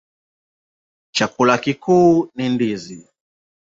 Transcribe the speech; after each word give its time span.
Chakula 1.15 1.55
kikuu 1.63 2.29
ni 2.35 2.49
ndizi. 2.49 3.07